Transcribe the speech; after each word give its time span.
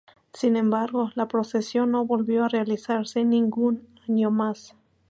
Sin 0.33 0.55
embargo, 0.55 1.11
la 1.13 1.27
procesión 1.27 1.91
no 1.91 2.03
volvió 2.07 2.43
a 2.43 2.47
realizarse 2.49 3.23
ningún 3.23 3.85
año 4.09 4.31
más. 4.31 4.75